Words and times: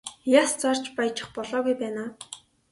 Яс 0.41 0.51
зарж 0.63 0.85
баяжих 0.97 1.27
болоогүй 1.37 1.75
байна 1.85 2.01
аа. 2.05 2.11